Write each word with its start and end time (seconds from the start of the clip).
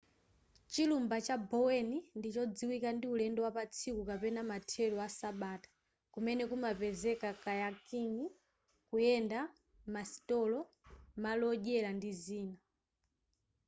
chilumba 0.71 1.17
cha 1.25 1.35
bowen 1.49 1.89
ndi 2.17 2.29
chodziwika 2.35 2.89
ndi 2.93 3.05
ulendo 3.13 3.39
wapatsiku 3.45 4.01
kapena 4.09 4.41
mathelo 4.51 4.95
asabata 5.07 5.67
kumene 6.13 6.43
kumapezeka 6.51 7.29
kayaking 7.43 8.17
kuyenda 8.89 9.39
masitolo 9.93 10.59
malo 11.23 11.43
odyera 11.53 11.89
ndi 11.97 12.11
zina 12.23 12.57